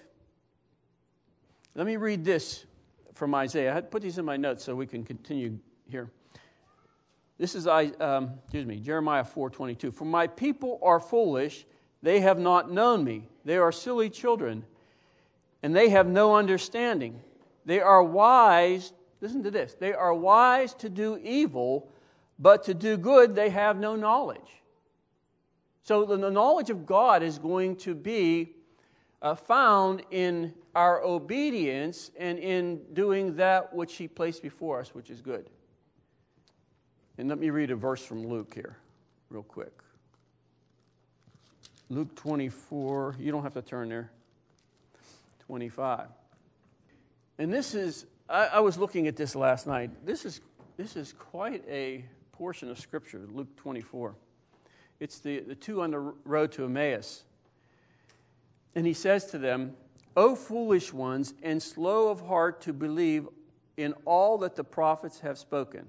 [1.76, 2.66] let me read this
[3.14, 3.72] from Isaiah.
[3.72, 5.60] I had put these in my notes so we can continue
[5.90, 6.10] here.
[7.38, 9.94] This is um, excuse me, Jeremiah 4:22.
[9.94, 11.66] For my people are foolish;
[12.02, 13.28] they have not known me.
[13.44, 14.64] They are silly children,
[15.62, 17.20] and they have no understanding.
[17.66, 19.74] They are wise Listen to this.
[19.74, 21.92] They are wise to do evil,
[22.40, 24.64] but to do good they have no knowledge.
[25.88, 28.52] So the knowledge of God is going to be
[29.22, 35.10] uh, found in our obedience and in doing that which He placed before us, which
[35.10, 35.50] is good.
[37.18, 38.76] And let me read a verse from Luke here,
[39.30, 39.72] real quick.
[41.88, 44.12] Luke 24, you don't have to turn there.
[45.46, 46.08] 25.
[47.38, 49.92] And this is, I, I, was looking at this last night.
[50.06, 50.42] This is,
[50.76, 54.18] this is quite a portion of Scripture, Luke 24.
[55.00, 57.24] It's the, the two on the road to Emmaus.
[58.76, 59.76] And he says to them,
[60.16, 63.28] O foolish ones, and slow of heart to believe
[63.78, 65.86] in all that the prophets have spoken.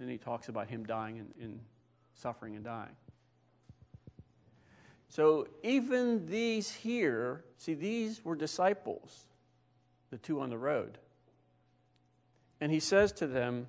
[0.00, 1.60] And he talks about him dying and, and
[2.14, 2.96] suffering and dying.
[5.08, 9.26] So even these here, see, these were disciples,
[10.10, 10.98] the two on the road.
[12.60, 13.68] And he says to them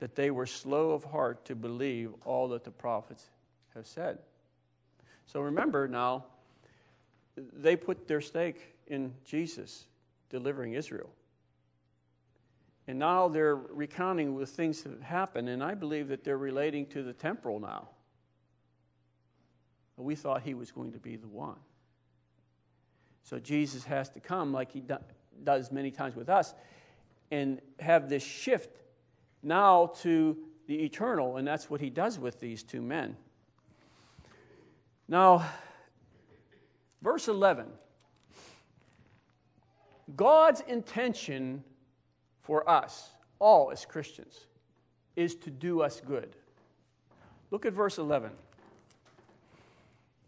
[0.00, 3.26] that they were slow of heart to believe all that the prophets
[3.74, 4.18] have said.
[5.26, 6.24] So remember now,
[7.36, 9.86] they put their stake in Jesus
[10.30, 11.10] delivering Israel.
[12.86, 17.02] And now they're recounting the things that happened, and I believe that they're relating to
[17.02, 17.88] the temporal now.
[19.96, 21.56] We thought he was going to be the one.
[23.22, 24.98] So Jesus has to come, like he do,
[25.44, 26.52] does many times with us,
[27.30, 28.83] and have this shift
[29.44, 30.36] now to
[30.66, 33.16] the eternal, and that's what he does with these two men.
[35.08, 35.44] Now,
[37.02, 37.66] verse 11
[40.16, 41.64] God's intention
[42.42, 44.46] for us, all as Christians,
[45.16, 46.36] is to do us good.
[47.50, 48.30] Look at verse 11.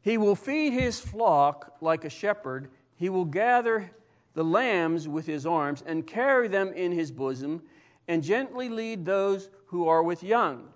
[0.01, 2.71] He will feed his flock like a shepherd.
[2.95, 3.91] He will gather
[4.35, 7.63] the lambs with his arms and carry them in his bosom
[8.09, 10.69] and gently lead those who are with young.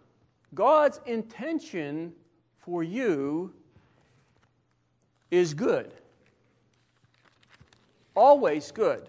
[0.54, 2.12] God's intention
[2.58, 3.52] for you
[5.30, 5.92] is good.
[8.16, 9.08] Always good.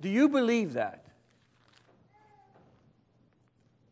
[0.00, 1.04] Do you believe that?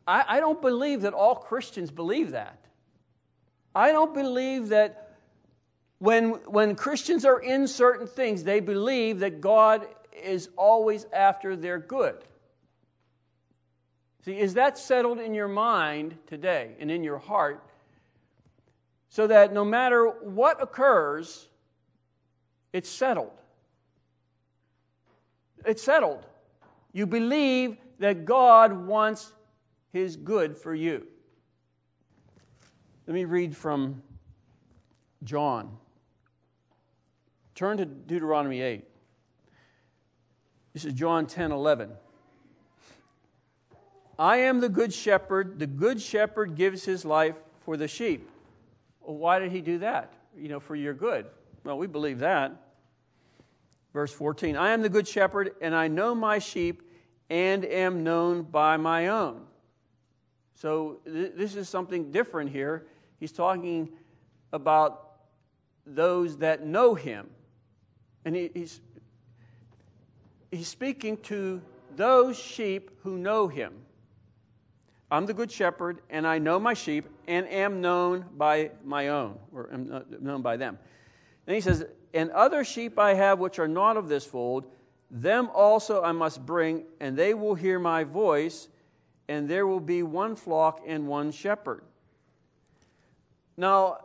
[0.07, 2.59] I, I don't believe that all Christians believe that.
[3.75, 5.17] I don't believe that
[5.99, 11.79] when, when Christians are in certain things, they believe that God is always after their
[11.79, 12.25] good.
[14.27, 17.63] See, is that settled in your mind today and in your heart
[19.09, 21.47] so that no matter what occurs,
[22.73, 23.31] it's settled?
[25.65, 26.27] It's settled.
[26.93, 29.33] You believe that God wants
[29.93, 31.07] His good for you.
[33.07, 34.03] Let me read from
[35.23, 35.77] John.
[37.55, 38.85] Turn to Deuteronomy 8.
[40.73, 41.93] This is John 10 11.
[44.19, 45.59] I am the good shepherd.
[45.59, 48.29] The good shepherd gives his life for the sheep.
[49.01, 50.13] Well, why did he do that?
[50.37, 51.27] You know, for your good.
[51.65, 52.53] Well, we believe that.
[53.93, 56.83] Verse 14 I am the good shepherd, and I know my sheep
[57.29, 59.43] and am known by my own.
[60.55, 62.87] So, th- this is something different here.
[63.19, 63.91] He's talking
[64.53, 65.13] about
[65.87, 67.29] those that know him.
[68.25, 68.81] And he, he's,
[70.51, 71.61] he's speaking to
[71.95, 73.73] those sheep who know him.
[75.11, 79.39] I'm the good shepherd, and I know my sheep, and am known by my own,
[79.53, 80.79] or am known by them.
[81.45, 84.65] Then he says, and other sheep I have which are not of this fold,
[85.11, 88.69] them also I must bring, and they will hear my voice,
[89.29, 91.83] and there will be one flock and one shepherd.
[93.57, 93.99] Now,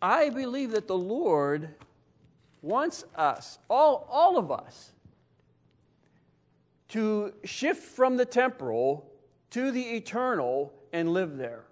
[0.00, 1.68] I believe that the Lord
[2.60, 4.91] wants us, all, all of us,
[6.92, 9.10] to shift from the temporal
[9.50, 11.64] to the eternal and live there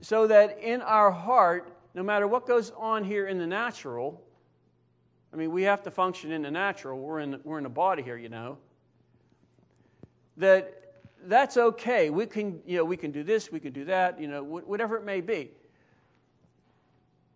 [0.00, 4.22] so that in our heart, no matter what goes on here in the natural,
[5.32, 6.98] I mean, we have to function in the natural.
[6.98, 8.56] We're in, we're in a body here, you know.
[10.38, 10.76] That
[11.24, 12.08] that's okay.
[12.08, 14.96] We can, you know, we can do this, we can do that, you know, whatever
[14.96, 15.50] it may be.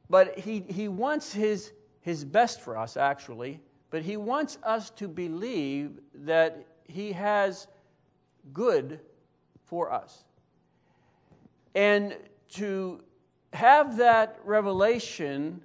[0.08, 3.60] But he, he wants his, his best for us, actually.
[3.94, 7.68] But he wants us to believe that he has
[8.52, 8.98] good
[9.66, 10.24] for us.
[11.76, 12.16] And
[12.54, 13.04] to
[13.52, 15.60] have that revelation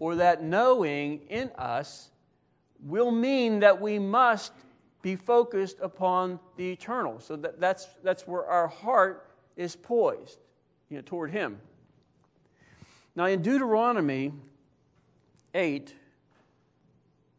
[0.00, 2.10] or that knowing in us
[2.82, 4.52] will mean that we must
[5.00, 7.20] be focused upon the eternal.
[7.20, 10.40] So that, that's, that's where our heart is poised,
[10.88, 11.60] you know, toward Him.
[13.14, 14.32] Now, in Deuteronomy
[15.54, 15.94] 8,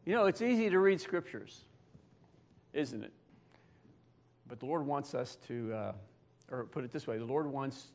[0.06, 1.62] you know, it's easy to read scriptures,
[2.74, 3.14] isn't it?
[4.48, 5.94] But the Lord wants us to, uh,
[6.52, 7.92] or put it this way, the Lord wants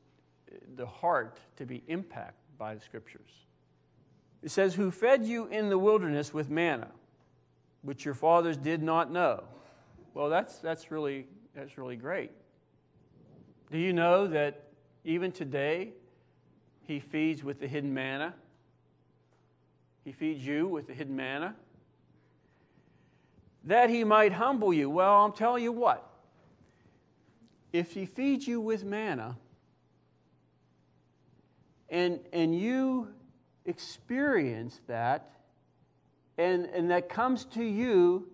[0.76, 3.30] the heart to be impacted by the scriptures.
[4.42, 6.88] It says, Who fed you in the wilderness with manna,
[7.82, 9.44] which your fathers did not know,
[10.14, 12.30] Well, that's, that's, really, that's really great.
[13.70, 14.62] Do you know that
[15.04, 15.92] even today,
[16.84, 18.34] He feeds with the hidden manna?
[20.04, 21.56] He feeds you with the hidden manna?
[23.66, 24.88] That He might humble you.
[24.88, 26.08] Well, I'm telling you what.
[27.72, 29.36] If He feeds you with manna,
[31.88, 33.08] and, and you
[33.64, 35.30] experience that,
[36.38, 38.28] and, and that comes to you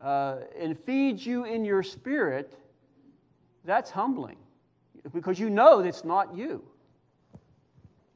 [0.00, 2.56] uh, and feeds you in your spirit,
[3.64, 4.36] that's humbling
[5.12, 6.62] because you know it's not you.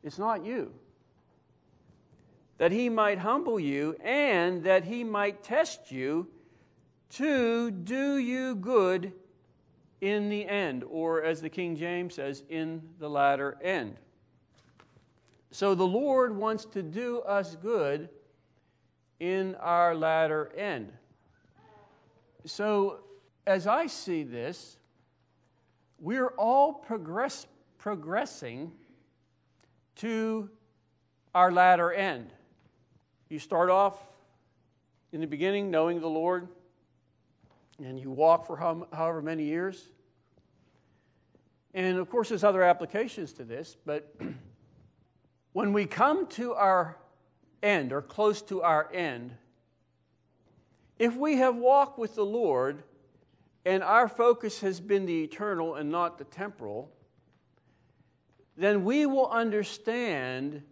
[0.03, 0.73] It's not you.
[2.59, 6.29] That he might humble you and that he might test you
[7.13, 9.13] to do you good
[10.01, 13.97] in the end, or as the King James says, in the latter end.
[15.51, 18.09] So the Lord wants to do us good
[19.21, 20.93] in our latter end.
[22.45, 23.01] So,
[23.47, 24.79] as I see this,
[26.01, 27.47] we're all progress,
[27.79, 28.73] progressing
[29.97, 30.51] to
[31.35, 32.33] our latter end.
[33.29, 33.97] You start off
[35.13, 36.49] in the beginning knowing the Lord,
[37.85, 39.89] and you walk for however many years.
[41.75, 44.15] And of course, there's other applications to this, but
[45.53, 46.97] When we come to our
[47.63, 49.33] end or close to our end,
[50.99, 52.85] if we have walked with the Lord
[53.67, 56.91] and our focus has been the eternal and not the temporal,
[58.57, 60.63] then we will understand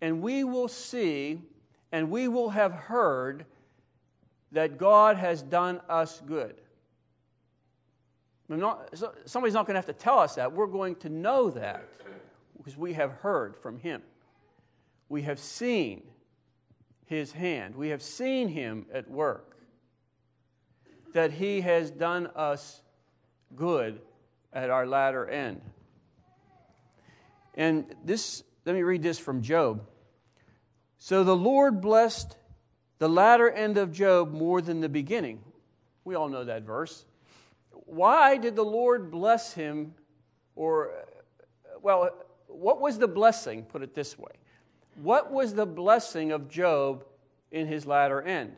[0.00, 1.42] and we will see
[1.92, 3.44] and we will have heard
[4.52, 6.54] that God has done us good.
[8.48, 8.92] Not,
[9.26, 10.52] somebody's not going to have to tell us that.
[10.52, 11.84] We're going to know that
[12.56, 14.02] because we have heard from Him
[15.10, 16.04] we have seen
[17.04, 17.74] his hand.
[17.74, 19.56] We have seen him at work.
[21.12, 22.80] That he has done us
[23.54, 24.00] good
[24.52, 25.60] at our latter end.
[27.54, 29.82] And this, let me read this from Job.
[30.98, 32.36] So the Lord blessed
[33.00, 35.40] the latter end of Job more than the beginning.
[36.04, 37.04] We all know that verse.
[37.72, 39.94] Why did the Lord bless him?
[40.54, 40.92] Or,
[41.82, 42.10] well,
[42.46, 43.64] what was the blessing?
[43.64, 44.32] Put it this way
[45.02, 47.04] what was the blessing of Job
[47.50, 48.54] in his latter end?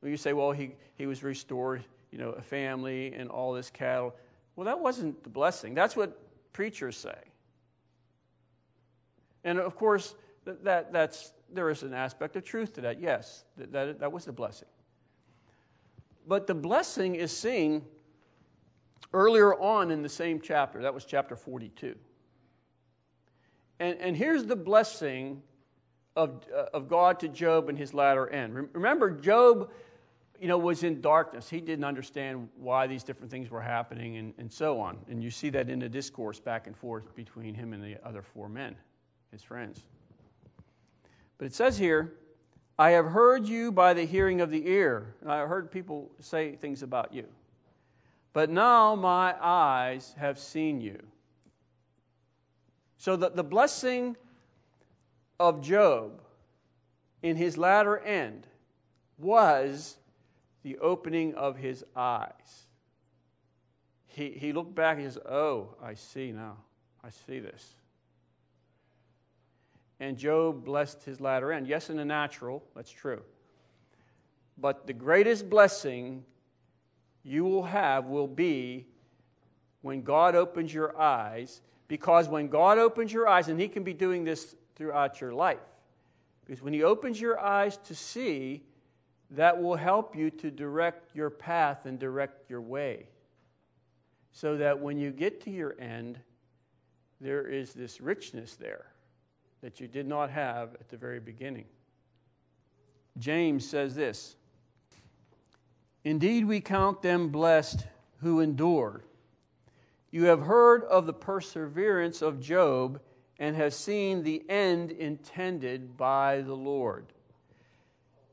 [0.00, 3.70] Well, you say, well, he, he was restored, you know, a family and all this
[3.70, 4.14] cattle.
[4.56, 5.74] Well, that wasn't the blessing.
[5.74, 6.18] That's what
[6.52, 7.16] preachers say.
[9.44, 10.14] And of course,
[10.44, 13.00] that, that, that's, there is an aspect of truth to that.
[13.00, 14.68] Yes, that, that, that was the blessing.
[16.26, 17.82] But the blessing is seen
[19.12, 20.82] earlier on in the same chapter.
[20.82, 21.94] That was chapter 42.
[23.78, 25.42] And, and here's the blessing
[26.16, 28.68] of, uh, of God to Job in his latter end.
[28.72, 29.70] Remember, Job
[30.40, 31.48] you know, was in darkness.
[31.48, 34.98] He didn't understand why these different things were happening and, and so on.
[35.08, 38.22] And you see that in the discourse back and forth between him and the other
[38.22, 38.76] four men,
[39.30, 39.82] his friends.
[41.38, 42.14] But it says here,
[42.78, 45.14] I have heard you by the hearing of the ear.
[45.20, 47.26] And I have heard people say things about you.
[48.32, 51.02] But now my eyes have seen you.
[52.98, 54.16] So the, the blessing
[55.38, 56.20] of Job
[57.22, 58.46] in his latter end
[59.18, 59.96] was
[60.62, 62.66] the opening of his eyes.
[64.06, 66.56] He, he looked back and says, Oh, I see now.
[67.04, 67.74] I see this.
[69.98, 71.66] And Job blessed his latter end.
[71.66, 73.22] Yes, in the natural, that's true.
[74.58, 76.24] But the greatest blessing
[77.22, 78.86] you will have will be
[79.82, 83.92] when God opens your eyes, because when God opens your eyes, and He can be
[83.92, 85.58] doing this throughout your life.
[86.44, 88.62] Because when He opens your eyes to see,
[89.30, 93.08] that will help you to direct your path and direct your way.
[94.32, 96.18] So that when you get to your end,
[97.20, 98.86] there is this richness there
[99.66, 101.64] that you did not have at the very beginning.
[103.18, 104.36] James says this
[106.04, 107.84] Indeed, we count them blessed
[108.18, 109.02] who endure.
[110.12, 113.00] You have heard of the perseverance of Job
[113.40, 117.06] and have seen the end intended by the Lord.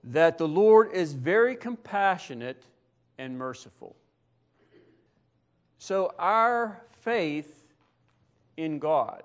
[0.03, 2.61] That the Lord is very compassionate
[3.17, 3.95] and merciful.
[5.79, 7.65] So, our faith
[8.55, 9.23] in God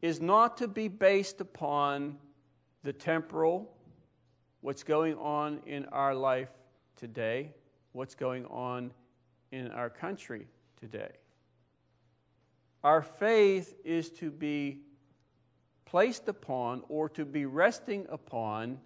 [0.00, 2.16] is not to be based upon
[2.82, 3.74] the temporal,
[4.60, 6.50] what's going on in our life
[6.96, 7.52] today,
[7.92, 8.92] what's going on
[9.50, 10.46] in our country
[10.78, 11.10] today.
[12.84, 14.78] Our faith is to be
[15.84, 18.78] placed upon or to be resting upon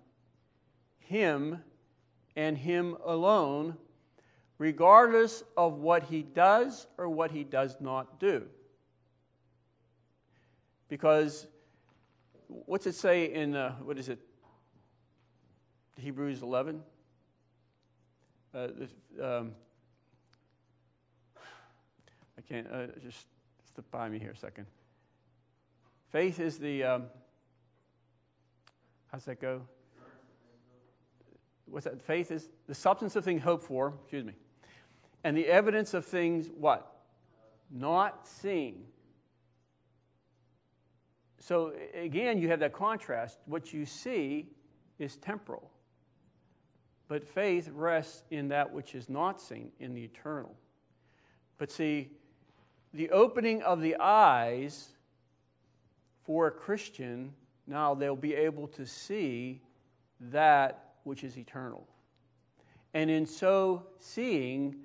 [0.99, 1.59] Him
[2.37, 3.77] and Him alone,
[4.57, 8.47] regardless of what He does or what He does not do.
[10.93, 11.47] Because
[12.49, 14.19] what's it say in, uh, what is it,
[15.97, 16.83] Hebrews 11?
[18.55, 18.69] Uh,
[19.23, 19.53] um,
[22.37, 23.25] I can't, uh, just
[23.73, 24.67] slip by me here a second.
[26.11, 27.05] Faith is the, um,
[29.11, 29.63] how's that go?
[31.71, 32.03] What's that?
[32.03, 34.35] Faith is the substance of things hoped for, excuse me,
[35.25, 36.87] and the evidence of things what?
[37.71, 38.85] Not seen.
[41.43, 43.41] So again, you have that contrast.
[43.47, 44.47] What you see
[45.01, 45.73] is temporal.
[47.09, 50.55] But faith rests in that which is not seen, in the eternal.
[51.59, 52.11] But see,
[52.95, 54.91] the opening of the eyes
[56.25, 57.33] for a Christian,
[57.67, 59.61] now they'll be able to see
[60.21, 61.89] that which is eternal.
[62.95, 64.77] And in so seeing,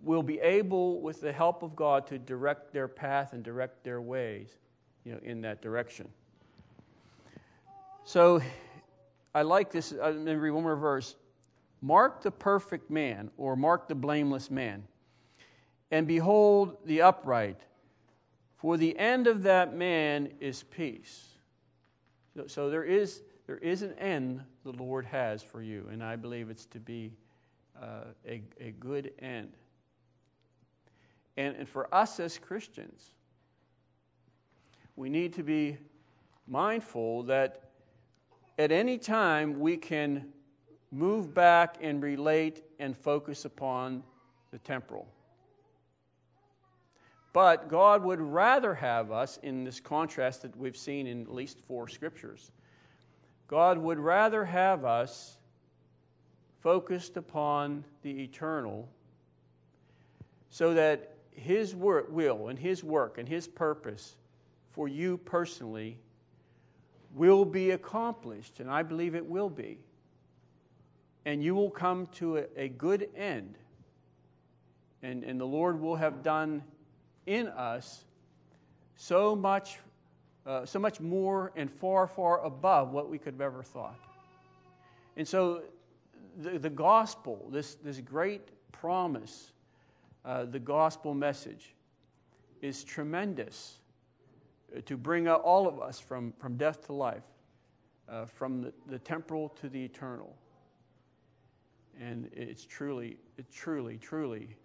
[0.00, 4.00] will be able, with the help of God, to direct their path and direct their
[4.00, 4.60] ways
[5.04, 6.08] you know, in that direction.
[8.04, 8.42] So
[9.34, 9.92] I like this.
[9.92, 11.16] I'm to read one more verse.
[11.80, 14.84] Mark the perfect man, or mark the blameless man,
[15.90, 17.60] and behold the upright,
[18.56, 21.28] for the end of that man is peace.
[22.36, 26.16] So, so there, is, there is an end the Lord has for you, and I
[26.16, 27.12] believe it's to be
[27.80, 29.52] uh, a, a good end.
[31.38, 33.12] And, and for us as Christians,
[35.00, 35.78] we need to be
[36.46, 37.70] mindful that
[38.58, 40.26] at any time we can
[40.92, 44.02] move back and relate and focus upon
[44.50, 45.08] the temporal.
[47.32, 51.60] But God would rather have us, in this contrast that we've seen in at least
[51.66, 52.52] four scriptures,
[53.48, 55.38] God would rather have us
[56.60, 58.86] focused upon the eternal
[60.50, 64.16] so that His will and His work and His purpose
[64.80, 65.98] for you personally
[67.14, 69.76] will be accomplished, and I believe it will be.
[71.26, 73.58] And you will come to a, a good end.
[75.02, 76.62] And, and the Lord will have done
[77.26, 78.06] in us
[78.96, 79.76] so much,
[80.46, 84.00] uh, so much more and far, far above what we could have ever thought.
[85.18, 85.60] And so
[86.38, 89.52] the, the gospel, this, this great promise,
[90.24, 91.74] uh, the gospel message,
[92.62, 93.79] is tremendous
[94.86, 97.24] to bring all of us from, from death to life,
[98.08, 100.34] uh, from the, the temporal to the eternal.
[102.00, 104.56] And it's truly, it's truly, truly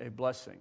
[0.00, 0.58] a blessing.